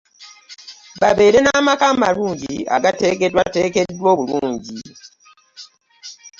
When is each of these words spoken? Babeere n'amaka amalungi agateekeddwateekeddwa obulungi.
Babeere 0.99 1.39
n'amaka 1.41 1.85
amalungi 1.93 2.55
agateekeddwateekeddwa 2.75 4.07
obulungi. 4.13 4.77